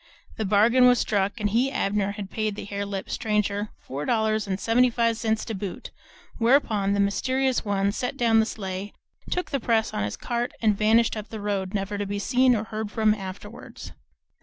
[0.37, 4.47] The bargain was struck, and he, Abner, had paid the hare lipped stranger four dollars
[4.47, 5.91] and seventy five cents to boot;
[6.39, 8.93] whereupon the mysterious one set down the sleigh,
[9.29, 12.55] took the press on his cart, and vanished up the road, never to be seen
[12.55, 13.91] or heard from afterwards.